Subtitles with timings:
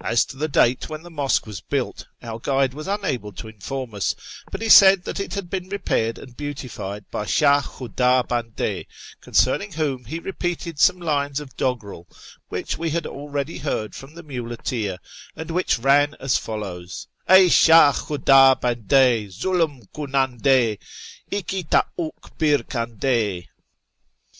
[0.00, 3.94] As to the date when the mosque was built, our guide was unable to inform
[3.94, 4.16] us,
[4.50, 8.84] but he said that it had been repaired and beautified by Shah Ivhuda Bande,
[9.20, 12.08] concerning whom he repeated some lines of doggerel,
[12.48, 14.98] which we had already heard from the muleteer,
[15.36, 20.80] and which ran as follows:—" Ey Shah Khudu Bande, Zulm kunande,
[21.30, 21.86] Ihi toy'dk
[22.36, 23.46] Mr kande